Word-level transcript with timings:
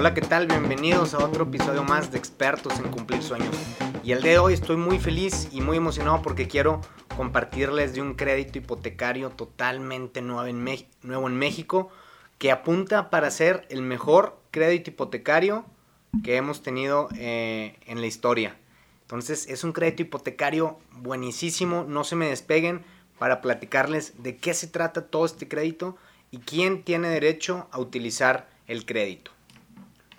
Hola, 0.00 0.14
¿qué 0.14 0.22
tal? 0.22 0.46
Bienvenidos 0.46 1.12
a 1.12 1.22
otro 1.22 1.44
episodio 1.44 1.84
más 1.84 2.10
de 2.10 2.16
Expertos 2.16 2.78
en 2.78 2.90
Cumplir 2.90 3.22
Sueños. 3.22 3.54
Y 4.02 4.12
el 4.12 4.22
día 4.22 4.32
de 4.32 4.38
hoy 4.38 4.54
estoy 4.54 4.76
muy 4.76 4.98
feliz 4.98 5.50
y 5.52 5.60
muy 5.60 5.76
emocionado 5.76 6.22
porque 6.22 6.48
quiero 6.48 6.80
compartirles 7.18 7.92
de 7.92 8.00
un 8.00 8.14
crédito 8.14 8.56
hipotecario 8.56 9.28
totalmente 9.28 10.22
nuevo 10.22 10.46
en, 10.46 10.64
nuevo 11.02 11.28
en 11.28 11.36
México 11.36 11.90
que 12.38 12.50
apunta 12.50 13.10
para 13.10 13.30
ser 13.30 13.66
el 13.68 13.82
mejor 13.82 14.40
crédito 14.50 14.88
hipotecario 14.88 15.66
que 16.24 16.36
hemos 16.36 16.62
tenido 16.62 17.08
eh, 17.18 17.76
en 17.84 18.00
la 18.00 18.06
historia. 18.06 18.56
Entonces 19.02 19.48
es 19.50 19.64
un 19.64 19.74
crédito 19.74 20.00
hipotecario 20.00 20.78
buenísimo, 20.92 21.84
no 21.86 22.04
se 22.04 22.16
me 22.16 22.30
despeguen 22.30 22.82
para 23.18 23.42
platicarles 23.42 24.22
de 24.22 24.38
qué 24.38 24.54
se 24.54 24.66
trata 24.66 25.08
todo 25.08 25.26
este 25.26 25.46
crédito 25.46 25.98
y 26.30 26.38
quién 26.38 26.84
tiene 26.84 27.10
derecho 27.10 27.68
a 27.70 27.78
utilizar 27.78 28.48
el 28.66 28.86
crédito. 28.86 29.32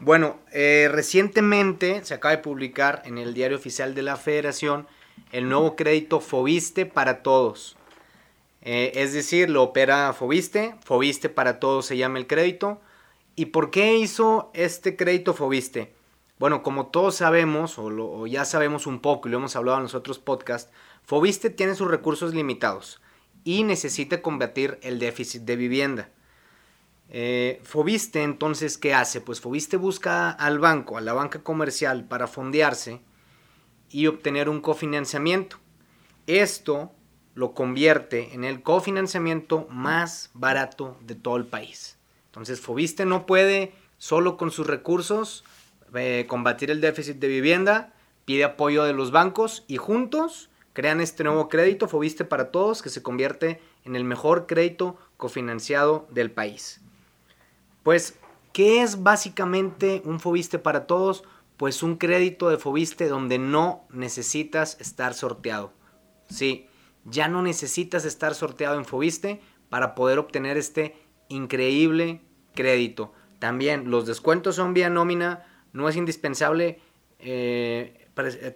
Bueno, 0.04 0.40
eh, 0.52 0.90
recientemente 0.92 2.04
se 2.04 2.16
acaba 2.16 2.36
de 2.36 2.42
publicar 2.42 3.04
en 3.06 3.20
el 3.20 3.36
diario 3.36 3.56
oficial 3.56 3.94
de 3.94 4.02
la 4.02 4.16
Federación 4.16 4.88
el 5.32 5.48
nuevo 5.48 5.76
crédito 5.76 6.22
Fobiste 6.22 6.88
para 6.88 7.22
todos. 7.22 7.78
Eh, 8.64 8.94
es 8.96 9.14
decir, 9.14 9.52
lo 9.52 9.62
opera 9.62 10.12
Fobiste, 10.14 10.74
Fobiste 10.84 11.30
para 11.30 11.60
todos 11.60 11.86
se 11.86 11.98
llama 11.98 12.18
el 12.18 12.26
crédito. 12.26 12.82
¿Y 13.36 13.48
por 13.48 13.70
qué 13.70 13.96
hizo 13.96 14.50
este 14.56 14.96
crédito 14.96 15.36
Fobiste? 15.36 15.94
Bueno, 16.40 16.64
como 16.64 16.88
todos 16.88 17.14
sabemos, 17.14 17.78
o, 17.78 18.26
ya 18.26 18.44
sabemos 18.44 18.88
un 18.88 19.02
poco 19.02 19.28
y 19.28 19.32
lo 19.32 19.38
hemos 19.38 19.56
hablado 19.56 19.78
en 19.78 19.84
los 19.84 19.94
otros 19.94 20.18
podcasts, 20.18 20.72
Fobiste 21.04 21.52
tiene 21.52 21.76
sus 21.76 21.92
recursos 21.92 22.34
limitados 22.34 23.04
y 23.44 23.64
necesita 23.64 24.24
combatir 24.24 24.80
el 24.82 24.98
déficit 24.98 25.44
de 25.44 25.56
vivienda. 25.58 26.10
Eh, 27.14 27.60
Fobiste 27.66 28.24
entonces, 28.24 28.78
¿qué 28.78 28.94
hace? 28.94 29.20
Pues 29.20 29.42
Fobiste 29.42 29.76
busca 29.76 30.32
al 30.32 30.60
banco, 30.60 30.98
a 30.98 31.02
la 31.02 31.12
banca 31.12 31.44
comercial, 31.44 32.06
para 32.06 32.26
fondearse 32.26 33.02
y 33.90 34.08
obtener 34.08 34.48
un 34.48 34.62
cofinanciamiento. 34.62 35.58
Esto 36.26 36.94
lo 37.36 37.54
convierte 37.54 38.34
en 38.34 38.46
el 38.46 38.64
cofinanciamiento 38.64 39.68
más 39.70 40.32
barato 40.34 40.98
de 41.02 41.16
todo 41.16 41.36
el 41.36 41.46
país. 41.46 41.98
Entonces 42.28 42.62
Fobiste 42.62 43.06
no 43.06 43.26
puede 43.26 43.74
solo 43.98 44.38
con 44.38 44.50
sus 44.50 44.68
recursos 44.68 45.44
eh, 45.94 46.26
combatir 46.30 46.72
el 46.72 46.80
déficit 46.80 47.18
de 47.18 47.28
vivienda, 47.28 47.94
pide 48.24 48.46
apoyo 48.46 48.86
de 48.86 48.94
los 48.94 49.12
bancos 49.12 49.66
y 49.68 49.76
juntos 49.76 50.50
crean 50.72 51.02
este 51.02 51.26
nuevo 51.26 51.50
crédito 51.50 51.90
Fobiste 51.90 52.24
para 52.24 52.52
todos 52.52 52.82
que 52.82 52.90
se 52.90 53.04
convierte 53.04 53.60
en 53.84 53.98
el 53.98 54.06
mejor 54.06 54.48
crédito 54.48 54.98
cofinanciado 55.18 56.08
del 56.12 56.32
país. 56.32 56.80
Pues, 57.84 58.20
¿qué 58.54 58.82
es 58.82 59.04
básicamente 59.04 60.02
un 60.06 60.20
Fobiste 60.20 60.60
para 60.60 60.86
todos? 60.86 61.24
Pues 61.58 61.84
un 61.84 61.98
crédito 61.98 62.50
de 62.50 62.58
Fobiste 62.58 63.08
donde 63.08 63.38
no 63.40 63.86
necesitas 63.92 64.78
estar 64.80 65.14
sorteado. 65.14 65.74
Sí, 66.30 66.68
ya 67.06 67.28
no 67.28 67.42
necesitas 67.42 68.06
estar 68.06 68.36
sorteado 68.36 68.78
en 68.78 68.86
Fobiste 68.86 69.42
para 69.70 69.96
poder 69.96 70.20
obtener 70.20 70.58
este 70.58 70.96
increíble 71.30 72.22
crédito. 72.56 73.14
También 73.40 73.90
los 73.90 74.06
descuentos 74.06 74.56
son 74.56 74.74
vía 74.74 74.90
nómina, 74.90 75.46
no 75.74 75.90
es 75.90 75.96
indispensable 75.96 76.80
eh, 77.20 78.08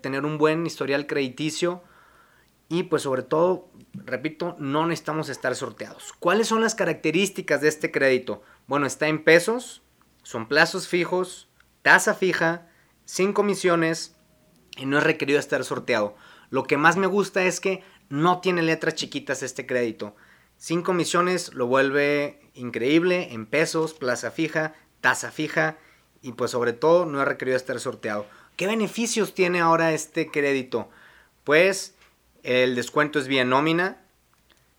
tener 0.01 0.25
un 0.25 0.37
buen 0.37 0.65
historial 0.65 1.07
crediticio 1.07 1.83
y 2.67 2.83
pues 2.83 3.03
sobre 3.03 3.23
todo, 3.23 3.69
repito, 3.93 4.55
no 4.59 4.87
necesitamos 4.87 5.29
estar 5.29 5.55
sorteados. 5.55 6.13
¿Cuáles 6.19 6.47
son 6.47 6.61
las 6.61 6.75
características 6.75 7.61
de 7.61 7.67
este 7.67 7.91
crédito? 7.91 8.41
Bueno, 8.67 8.87
está 8.87 9.07
en 9.07 9.23
pesos, 9.23 9.83
son 10.23 10.47
plazos 10.47 10.87
fijos, 10.87 11.49
tasa 11.81 12.15
fija, 12.15 12.67
sin 13.05 13.33
comisiones 13.33 14.15
y 14.77 14.85
no 14.85 14.97
es 14.97 15.03
requerido 15.03 15.39
estar 15.39 15.63
sorteado. 15.63 16.15
Lo 16.49 16.63
que 16.63 16.77
más 16.77 16.97
me 16.97 17.07
gusta 17.07 17.43
es 17.43 17.59
que 17.59 17.83
no 18.09 18.39
tiene 18.39 18.61
letras 18.61 18.95
chiquitas 18.95 19.43
este 19.43 19.65
crédito. 19.65 20.15
Sin 20.57 20.81
comisiones 20.81 21.53
lo 21.53 21.67
vuelve 21.67 22.39
increíble 22.53 23.33
en 23.33 23.45
pesos, 23.45 23.93
plaza 23.93 24.31
fija, 24.31 24.73
tasa 25.01 25.31
fija 25.31 25.77
y 26.21 26.31
pues 26.31 26.51
sobre 26.51 26.73
todo 26.73 27.05
no 27.05 27.21
es 27.21 27.27
requerido 27.27 27.57
estar 27.57 27.79
sorteado. 27.79 28.25
¿Qué 28.55 28.67
beneficios 28.67 29.33
tiene 29.33 29.59
ahora 29.59 29.93
este 29.93 30.31
crédito? 30.31 30.89
Pues 31.43 31.94
el 32.45 32.75
descuento 32.75 33.17
es 33.17 33.27
vía 33.27 33.43
nómina. 33.43 34.03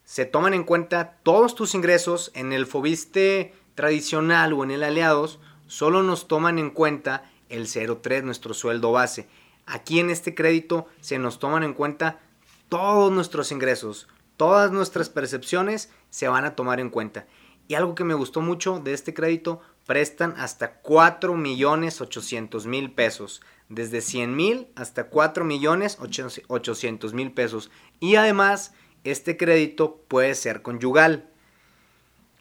Se 0.05 0.25
toman 0.25 0.55
en 0.55 0.63
cuenta 0.63 1.19
todos 1.25 1.57
tus 1.57 1.75
ingresos. 1.75 2.31
En 2.35 2.53
el 2.53 2.65
Fobiste 2.65 3.55
tradicional 3.75 4.53
o 4.53 4.63
en 4.63 4.71
el 4.71 4.85
Aliados 4.85 5.41
solo 5.67 6.05
nos 6.05 6.29
toman 6.29 6.61
en 6.61 6.71
cuenta 6.71 7.29
el 7.49 7.67
0.3, 7.67 8.23
nuestro 8.23 8.55
sueldo 8.55 8.93
base. 8.93 9.27
Aquí 9.67 9.99
en 9.99 10.11
este 10.11 10.33
crédito 10.33 10.87
se 11.01 11.19
nos 11.19 11.41
toman 11.41 11.65
en 11.65 11.75
cuenta 11.75 12.21
todos 12.69 13.11
nuestros 13.11 13.51
ingresos, 13.51 14.07
todas 14.37 14.71
nuestras 14.71 15.09
percepciones 15.09 15.91
se 16.09 16.29
van 16.29 16.45
a 16.45 16.55
tomar 16.55 16.79
en 16.79 16.91
cuenta. 16.91 17.27
Y 17.67 17.75
algo 17.75 17.97
que 17.97 18.05
me 18.05 18.15
gustó 18.15 18.41
mucho 18.41 18.79
de 18.79 18.93
este 18.93 19.13
crédito, 19.13 19.61
prestan 19.87 20.35
hasta 20.37 20.75
4 20.75 21.35
millones 21.35 22.01
800 22.01 22.67
mil 22.67 22.91
pesos 22.91 23.41
desde 23.69 24.01
100 24.01 24.37
mil 24.37 24.69
hasta 24.75 25.05
4 25.05 25.45
millones 25.45 25.99
800 26.01 27.15
mil 27.15 27.33
pesos. 27.33 27.71
Y 28.01 28.17
además, 28.17 28.75
este 29.05 29.37
crédito 29.37 30.03
puede 30.09 30.35
ser 30.35 30.63
conyugal. 30.63 31.29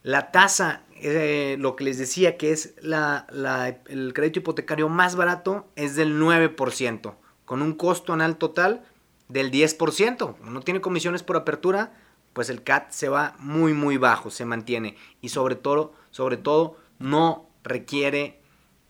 La 0.04 0.32
tasa, 0.32 0.84
eh, 0.96 1.58
lo 1.60 1.76
que 1.76 1.84
les 1.84 1.98
decía 1.98 2.38
que 2.38 2.52
es 2.52 2.76
el 2.78 4.14
crédito 4.14 4.40
hipotecario 4.40 4.90
más 4.90 5.16
barato, 5.16 5.68
es 5.76 5.96
del 5.96 6.20
9%, 6.20 7.16
con 7.46 7.62
un 7.62 7.74
costo 7.74 8.14
anual 8.14 8.38
total 8.38 8.86
del 9.30 9.52
10%. 9.52 10.38
No 10.40 10.62
tiene 10.62 10.82
comisiones 10.82 11.24
por 11.24 11.38
apertura, 11.38 11.94
pues 12.34 12.50
el 12.50 12.64
CAT 12.64 12.92
se 12.92 13.10
va 13.10 13.36
muy 13.40 13.74
muy 13.74 13.98
bajo, 13.98 14.30
se 14.30 14.46
mantiene. 14.46 14.96
Y 15.22 15.30
sobre 15.30 15.56
todo, 15.56 15.94
sobre 16.12 16.38
todo 16.38 16.78
no 17.00 17.50
requiere 17.64 18.40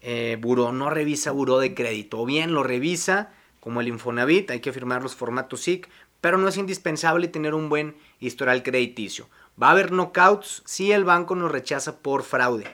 eh, 0.02 0.40
no 0.42 0.90
revisa 0.90 1.32
buró 1.32 1.60
de 1.60 1.74
crédito, 1.74 2.20
o 2.20 2.26
bien 2.26 2.54
lo 2.54 2.62
revisa 2.62 3.32
como 3.60 3.82
el 3.82 3.88
Infonavit, 3.88 4.52
hay 4.52 4.60
que 4.60 4.72
firmar 4.72 5.02
los 5.02 5.16
formatos 5.16 5.62
SIC, 5.62 5.90
pero 6.22 6.38
no 6.38 6.48
es 6.48 6.58
indispensable 6.58 7.28
tener 7.28 7.56
un 7.56 7.70
buen 7.70 7.96
historial 8.20 8.62
crediticio. 8.62 9.28
Va 9.62 9.70
a 9.70 9.72
haber 9.72 9.92
knockouts 9.92 10.62
si 10.66 10.92
el 10.92 11.04
banco 11.04 11.36
nos 11.36 11.52
rechaza 11.52 12.00
por 12.00 12.22
fraude. 12.22 12.68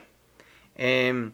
Em, 0.74 1.32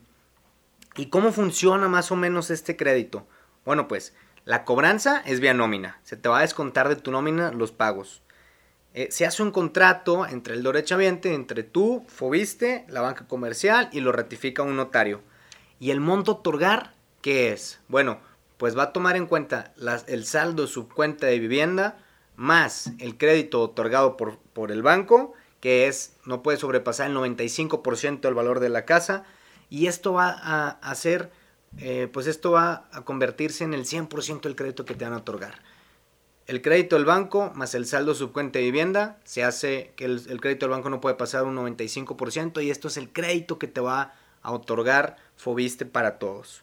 ¿Y 0.97 1.07
cómo 1.07 1.33
funciona 1.33 1.89
más 1.89 2.13
o 2.13 2.17
menos 2.17 2.51
este 2.51 2.77
crédito? 2.77 3.27
Bueno, 3.65 3.89
pues 3.89 4.15
la 4.45 4.65
cobranza 4.65 5.23
es 5.27 5.41
vía 5.41 5.55
nómina. 5.55 5.99
Se 6.03 6.17
te 6.17 6.29
va 6.29 6.39
a 6.39 6.43
descontar 6.43 6.89
de 6.89 6.97
tu 6.97 7.11
nómina 7.11 7.51
los 7.51 7.73
pagos. 7.73 8.23
Eh, 8.95 9.09
se 9.11 9.27
hace 9.27 9.43
un 9.43 9.51
contrato 9.51 10.27
entre 10.27 10.55
el 10.55 10.63
derechohabiente, 10.63 11.35
entre 11.35 11.63
tú, 11.63 12.05
Fobiste, 12.09 12.85
la 12.89 13.01
banca 13.01 13.27
comercial 13.27 13.89
y 13.93 14.01
lo 14.01 14.13
ratifica 14.13 14.63
un 14.63 14.77
notario. 14.77 15.21
¿Y 15.79 15.91
el 15.91 16.01
monto 16.01 16.33
otorgar 16.33 16.95
qué 17.21 17.53
es? 17.53 17.81
Bueno, 17.89 18.19
pues 18.57 18.77
va 18.77 18.85
a 18.85 18.93
tomar 18.93 19.17
en 19.17 19.27
cuenta 19.27 19.73
el 20.07 20.25
saldo 20.25 20.63
de 20.63 20.69
su 20.69 20.89
cuenta 20.89 21.27
de 21.27 21.39
vivienda 21.39 21.99
más 22.39 22.93
el 23.01 23.19
crédito 23.19 23.61
otorgado 23.61 24.17
por, 24.17 24.39
por 24.39 24.71
el 24.71 24.83
banco, 24.83 25.35
que 25.61 25.89
es 25.89 26.15
no 26.25 26.43
puede 26.43 26.57
sobrepasar 26.57 27.11
el 27.11 27.17
95% 27.17 28.21
del 28.21 28.35
valor 28.35 28.61
de 28.61 28.69
la 28.69 28.85
casa, 28.85 29.25
y 29.71 29.87
esto 29.87 30.13
va 30.13 30.31
a 30.31 30.69
hacer, 30.81 31.31
eh, 31.79 32.09
pues 32.13 32.27
esto 32.27 32.53
va 32.53 32.89
a 32.93 33.05
convertirse 33.05 33.65
en 33.65 33.75
el 33.75 33.85
100% 33.85 34.43
del 34.43 34.57
crédito 34.57 34.85
que 34.85 34.95
te 34.95 35.05
van 35.05 35.15
a 35.15 35.19
otorgar. 35.19 35.61
El 36.49 36.63
crédito 36.63 36.97
del 36.97 37.05
banco 37.05 37.53
más 37.55 37.77
el 37.77 37.87
saldo 37.87 38.13
de 38.13 38.19
su 38.19 38.33
cuenta 38.33 38.59
de 38.59 38.65
vivienda 38.65 39.21
se 39.23 39.45
hace 39.45 39.93
que 39.95 40.07
el, 40.07 40.41
crédito 40.41 40.67
del 40.67 40.71
banco 40.71 40.91
no 40.91 41.01
puede 41.01 41.15
pasar 41.15 41.45
un 41.45 41.57
95% 41.57 42.65
y 42.65 42.71
esto 42.71 42.89
es 42.89 42.97
el 42.97 43.13
crédito 43.13 43.59
que 43.61 43.69
te 43.69 43.81
va 43.81 44.01
a 44.01 44.15
a 44.43 44.53
otorgar 44.53 45.17
Fobiste 45.37 45.87
para 45.87 46.19
todos. 46.19 46.63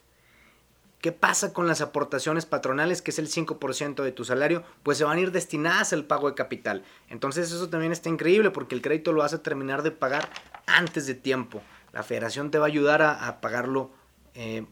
¿Qué 1.00 1.12
pasa 1.12 1.54
con 1.54 1.68
las 1.68 1.82
aportaciones 1.82 2.46
patronales, 2.46 3.02
que 3.02 3.12
es 3.12 3.20
el 3.20 3.30
5% 3.30 4.04
de 4.04 4.12
tu 4.12 4.26
salario? 4.26 4.64
Pues 4.82 4.98
se 4.98 5.04
van 5.04 5.18
a 5.18 5.22
ir 5.22 5.32
destinadas 5.32 5.94
al 5.94 6.06
pago 6.06 6.28
de 6.28 6.36
capital. 6.36 6.84
Entonces 7.10 7.52
eso 7.52 7.70
también 7.70 7.92
está 7.92 8.10
increíble 8.10 8.50
porque 8.50 8.76
el 8.76 8.82
crédito 8.82 9.14
lo 9.14 9.22
vas 9.22 9.34
a 9.34 9.44
terminar 9.44 9.84
de 9.84 9.92
pagar 9.92 10.30
antes 10.66 11.06
de 11.06 11.14
tiempo. 11.14 11.62
La 11.94 12.02
federación 12.02 12.50
te 12.50 12.58
va 12.58 12.66
a 12.66 12.68
ayudar 12.68 13.02
a, 13.04 13.40
pagarlo 13.40 13.92
eh, 14.34 14.66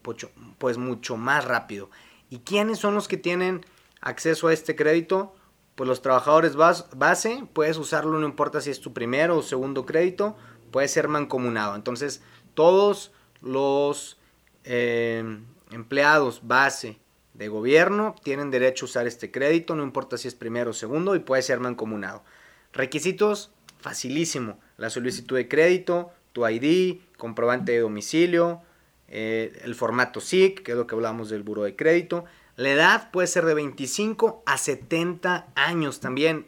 pues 0.57 0.77
mucho 0.77 1.17
más 1.17 1.45
rápido. 1.45 1.91
¿Y 2.31 2.39
quiénes 2.39 2.79
son 2.79 2.95
los 2.95 3.07
que 3.07 3.17
tienen 3.17 3.63
acceso 4.03 4.47
a 4.47 4.53
este 4.53 4.75
crédito? 4.75 5.33
Pues 5.75 5.87
los 5.87 6.03
trabajadores 6.03 6.55
base, 6.55 7.43
puedes 7.53 7.77
usarlo 7.77 8.19
no 8.19 8.27
importa 8.27 8.61
si 8.61 8.69
es 8.69 8.79
tu 8.79 8.93
primero 8.93 9.37
o 9.37 9.41
segundo 9.41 9.87
crédito, 9.87 10.35
puede 10.69 10.87
ser 10.87 11.07
mancomunado. 11.07 11.75
Entonces 11.75 12.21
todos 12.53 13.11
los 13.41 14.19
eh, 14.65 15.23
empleados 15.71 16.41
base 16.43 16.99
de 17.33 17.47
gobierno 17.47 18.13
tienen 18.23 18.51
derecho 18.51 18.85
a 18.85 18.89
usar 18.89 19.07
este 19.07 19.31
crédito, 19.31 19.75
no 19.75 19.83
importa 19.83 20.17
si 20.17 20.27
es 20.27 20.35
primero 20.35 20.69
o 20.69 20.73
segundo 20.73 21.15
y 21.15 21.19
puede 21.19 21.41
ser 21.41 21.59
mancomunado. 21.59 22.23
Requisitos, 22.71 23.51
facilísimo. 23.79 24.59
La 24.77 24.91
solicitud 24.91 25.35
de 25.35 25.47
crédito, 25.47 26.11
tu 26.33 26.47
ID, 26.47 26.99
comprobante 27.17 27.71
de 27.71 27.79
domicilio, 27.79 28.61
eh, 29.07 29.59
el 29.63 29.75
formato 29.75 30.19
SIC, 30.19 30.63
que 30.63 30.71
es 30.71 30.77
lo 30.77 30.87
que 30.87 30.95
hablamos 30.95 31.29
del 31.29 31.43
buro 31.43 31.63
de 31.63 31.75
crédito. 31.75 32.25
La 32.55 32.69
edad 32.69 33.11
puede 33.11 33.27
ser 33.27 33.45
de 33.45 33.55
25 33.55 34.43
a 34.45 34.57
70 34.57 35.47
años 35.55 35.99
también. 35.99 36.45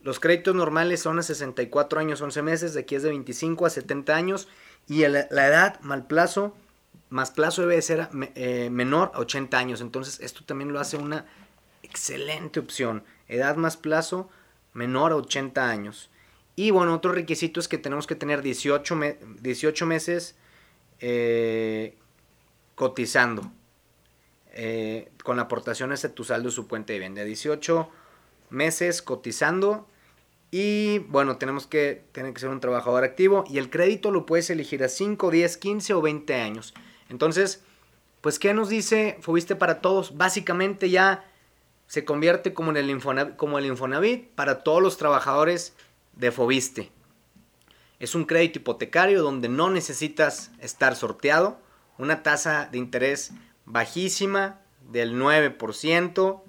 Los 0.00 0.18
créditos 0.18 0.54
normales 0.54 1.00
son 1.00 1.18
a 1.18 1.22
64 1.22 2.00
años 2.00 2.20
11 2.20 2.42
meses, 2.42 2.74
de 2.74 2.80
aquí 2.80 2.94
es 2.94 3.02
de 3.02 3.10
25 3.10 3.66
a 3.66 3.70
70 3.70 4.14
años. 4.14 4.48
Y 4.88 5.00
la 5.00 5.26
edad 5.28 5.80
mal 5.80 6.06
plazo, 6.06 6.54
más 7.10 7.32
plazo 7.32 7.62
debe 7.62 7.82
ser 7.82 8.08
eh, 8.34 8.70
menor 8.70 9.10
a 9.14 9.18
80 9.18 9.58
años. 9.58 9.80
Entonces 9.80 10.20
esto 10.20 10.42
también 10.44 10.72
lo 10.72 10.80
hace 10.80 10.96
una 10.96 11.26
excelente 11.82 12.60
opción. 12.60 13.04
Edad 13.28 13.56
más 13.56 13.76
plazo 13.76 14.30
menor 14.72 15.12
a 15.12 15.16
80 15.16 15.68
años. 15.68 16.08
Y 16.54 16.70
bueno, 16.70 16.94
otro 16.94 17.12
requisito 17.12 17.60
es 17.60 17.68
que 17.68 17.76
tenemos 17.76 18.06
que 18.06 18.14
tener 18.14 18.40
18, 18.40 18.98
18 19.42 19.86
meses 19.86 20.36
eh, 21.00 21.98
cotizando 22.74 23.52
eh, 24.58 25.10
con 25.22 25.38
aportaciones 25.38 26.00
de 26.00 26.08
tu 26.08 26.24
saldo 26.24 26.50
su 26.50 26.66
puente 26.66 26.94
de 26.94 26.98
venta. 27.00 27.22
18 27.22 27.90
meses 28.48 29.02
cotizando 29.02 29.86
y 30.50 31.00
bueno, 31.00 31.36
tenemos 31.36 31.66
que 31.66 32.04
tener 32.12 32.32
que 32.32 32.40
ser 32.40 32.48
un 32.48 32.60
trabajador 32.60 33.04
activo 33.04 33.44
y 33.48 33.58
el 33.58 33.68
crédito 33.68 34.10
lo 34.10 34.24
puedes 34.24 34.48
elegir 34.48 34.82
a 34.82 34.88
5, 34.88 35.30
10, 35.30 35.56
15 35.58 35.92
o 35.92 36.00
20 36.00 36.34
años. 36.34 36.72
Entonces, 37.10 37.62
pues 38.22 38.38
¿qué 38.38 38.54
nos 38.54 38.70
dice 38.70 39.18
Fobiste 39.20 39.56
para 39.56 39.82
todos? 39.82 40.16
Básicamente 40.16 40.88
ya 40.88 41.30
se 41.86 42.06
convierte 42.06 42.54
como, 42.54 42.70
en 42.70 42.78
el 42.78 42.88
Infonavit, 42.88 43.36
como 43.36 43.58
el 43.58 43.66
Infonavit 43.66 44.30
para 44.30 44.62
todos 44.62 44.82
los 44.82 44.96
trabajadores 44.96 45.74
de 46.14 46.32
Fobiste. 46.32 46.90
Es 47.98 48.14
un 48.14 48.24
crédito 48.24 48.60
hipotecario 48.60 49.22
donde 49.22 49.50
no 49.50 49.68
necesitas 49.68 50.50
estar 50.60 50.96
sorteado, 50.96 51.60
una 51.98 52.22
tasa 52.22 52.70
de 52.72 52.78
interés 52.78 53.32
bajísima 53.66 54.60
del 54.90 55.14
9%, 55.20 56.42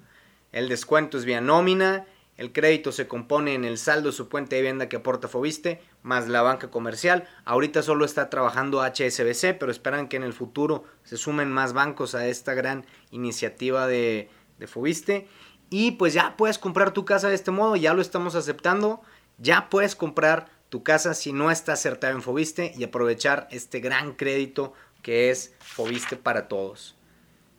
el 0.52 0.68
descuento 0.68 1.18
es 1.18 1.24
vía 1.24 1.40
nómina, 1.40 2.06
el 2.38 2.52
crédito 2.52 2.92
se 2.92 3.08
compone 3.08 3.54
en 3.54 3.64
el 3.64 3.78
saldo 3.78 4.10
de 4.10 4.16
su 4.16 4.28
puente 4.28 4.54
de 4.54 4.62
vivienda 4.62 4.88
que 4.88 4.96
aporta 4.96 5.26
Fobiste, 5.26 5.82
más 6.02 6.28
la 6.28 6.40
banca 6.40 6.70
comercial. 6.70 7.28
Ahorita 7.44 7.82
solo 7.82 8.04
está 8.04 8.30
trabajando 8.30 8.80
HSBC, 8.80 9.58
pero 9.58 9.72
esperan 9.72 10.06
que 10.06 10.16
en 10.16 10.22
el 10.22 10.32
futuro 10.32 10.84
se 11.02 11.16
sumen 11.16 11.50
más 11.50 11.72
bancos 11.72 12.14
a 12.14 12.28
esta 12.28 12.54
gran 12.54 12.86
iniciativa 13.10 13.88
de, 13.88 14.30
de 14.58 14.66
Fobiste. 14.68 15.26
Y 15.68 15.92
pues 15.92 16.14
ya 16.14 16.36
puedes 16.36 16.58
comprar 16.58 16.92
tu 16.92 17.04
casa 17.04 17.28
de 17.28 17.34
este 17.34 17.50
modo, 17.50 17.74
ya 17.74 17.92
lo 17.92 18.00
estamos 18.00 18.36
aceptando. 18.36 19.02
Ya 19.38 19.68
puedes 19.68 19.96
comprar 19.96 20.48
tu 20.68 20.84
casa 20.84 21.14
si 21.14 21.32
no 21.32 21.50
está 21.50 21.72
acertado 21.72 22.14
en 22.14 22.22
Fobiste 22.22 22.72
y 22.76 22.84
aprovechar 22.84 23.48
este 23.50 23.80
gran 23.80 24.12
crédito 24.12 24.74
que 25.02 25.30
es 25.30 25.54
Fobiste 25.58 26.16
para 26.16 26.46
todos. 26.46 26.97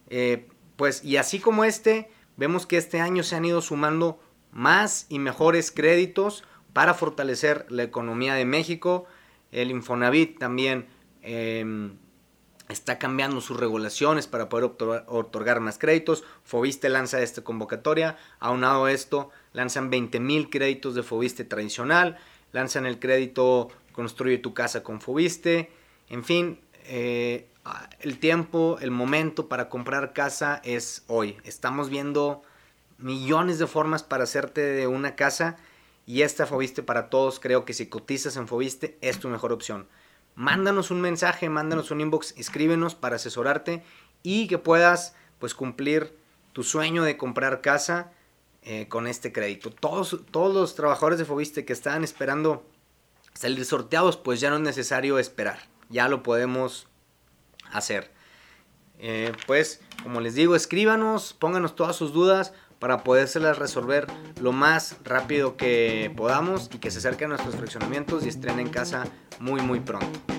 Eh, 0.09 0.47
pues 0.75 1.03
y 1.03 1.17
así 1.17 1.39
como 1.39 1.63
este, 1.63 2.09
vemos 2.37 2.65
que 2.65 2.77
este 2.77 2.99
año 2.99 3.23
se 3.23 3.35
han 3.35 3.45
ido 3.45 3.61
sumando 3.61 4.19
más 4.51 5.05
y 5.09 5.19
mejores 5.19 5.71
créditos 5.71 6.43
para 6.73 6.93
fortalecer 6.93 7.65
la 7.69 7.83
economía 7.83 8.33
de 8.33 8.45
México. 8.45 9.05
El 9.51 9.71
Infonavit 9.71 10.39
también 10.39 10.87
em, 11.21 11.97
está 12.69 12.99
cambiando 12.99 13.41
sus 13.41 13.59
regulaciones 13.59 14.27
para 14.27 14.49
poder 14.49 14.71
otorgar, 15.07 15.59
más 15.59 15.77
créditos. 15.77 16.23
Fobiste 16.43 16.89
lanza 16.89 17.21
esta 17.21 17.43
convocatoria. 17.43 18.17
Aunado 18.39 18.85
a 18.85 18.91
esto, 18.91 19.31
lanzan 19.53 19.89
20 19.89 20.19
mil 20.19 20.49
créditos 20.49 20.95
de 20.95 21.03
Fobiste 21.03 21.43
tradicional. 21.43 22.17
Lanzan 22.51 22.85
el 22.85 22.99
crédito 22.99 23.69
Construye 23.99 24.37
tu 24.37 24.53
casa 24.53 24.81
con 24.81 25.01
Fobiste. 25.01 25.71
En 26.07 26.23
fin, 26.23 26.61
eh, 26.85 27.49
el 27.99 28.19
tiempo, 28.19 28.77
el 28.81 28.91
momento 28.91 29.47
para 29.47 29.69
comprar 29.69 30.13
casa 30.13 30.61
es 30.63 31.03
hoy. 31.07 31.37
Estamos 31.43 31.89
viendo 31.89 32.41
millones 32.97 33.59
de 33.59 33.67
formas 33.67 34.03
para 34.03 34.23
hacerte 34.23 34.61
de 34.61 34.87
una 34.87 35.15
casa 35.15 35.57
y 36.05 36.21
esta 36.21 36.45
Fobiste 36.45 36.83
para 36.83 37.09
todos. 37.09 37.39
Creo 37.39 37.65
que 37.65 37.73
si 37.73 37.87
cotizas 37.87 38.35
en 38.37 38.47
Fobiste 38.47 38.97
es 39.01 39.19
tu 39.19 39.29
mejor 39.29 39.51
opción. 39.51 39.87
Mándanos 40.35 40.91
un 40.91 41.01
mensaje, 41.01 41.49
mándanos 41.49 41.91
un 41.91 42.01
inbox, 42.01 42.33
escríbenos 42.37 42.95
para 42.95 43.17
asesorarte 43.17 43.83
y 44.23 44.47
que 44.47 44.57
puedas 44.57 45.15
pues 45.37 45.53
cumplir 45.53 46.17
tu 46.53 46.63
sueño 46.63 47.03
de 47.03 47.17
comprar 47.17 47.61
casa 47.61 48.11
eh, 48.63 48.87
con 48.87 49.07
este 49.07 49.31
crédito. 49.31 49.69
Todos, 49.69 50.21
todos 50.31 50.53
los 50.53 50.75
trabajadores 50.75 51.19
de 51.19 51.25
Fobiste 51.25 51.65
que 51.65 51.73
estaban 51.73 52.03
esperando 52.03 52.65
salir 53.33 53.63
sorteados, 53.65 54.17
pues 54.17 54.39
ya 54.39 54.49
no 54.49 54.57
es 54.57 54.61
necesario 54.61 55.19
esperar. 55.19 55.59
Ya 55.89 56.07
lo 56.07 56.23
podemos 56.23 56.87
hacer. 57.71 58.11
Eh, 58.99 59.31
pues, 59.47 59.81
como 60.03 60.19
les 60.21 60.35
digo, 60.35 60.55
escríbanos, 60.55 61.33
pónganos 61.33 61.75
todas 61.75 61.95
sus 61.95 62.13
dudas 62.13 62.53
para 62.79 63.03
podérselas 63.03 63.57
resolver 63.57 64.07
lo 64.41 64.51
más 64.51 64.97
rápido 65.03 65.57
que 65.57 66.11
podamos 66.15 66.69
y 66.73 66.79
que 66.79 66.91
se 66.91 66.99
acerquen 66.99 67.27
a 67.27 67.29
nuestros 67.29 67.55
fraccionamientos 67.55 68.25
y 68.25 68.29
estrenen 68.29 68.69
casa 68.69 69.05
muy 69.39 69.61
muy 69.61 69.79
pronto. 69.79 70.38